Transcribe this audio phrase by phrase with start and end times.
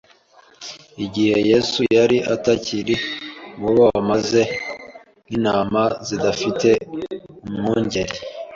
[1.05, 2.95] Igihe Yesu yari atakiri
[3.59, 4.41] muri bo bameze
[5.25, 6.69] nk'intama zidafite
[7.47, 8.15] umwungeri